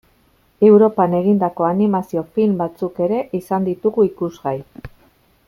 [0.69, 4.57] Europan egindako animazio film batzuk ere izan ditugu ikusgai.